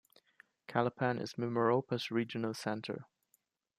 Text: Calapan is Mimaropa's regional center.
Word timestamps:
Calapan 0.67 1.21
is 1.21 1.35
Mimaropa's 1.35 2.09
regional 2.09 2.55
center. 2.55 3.05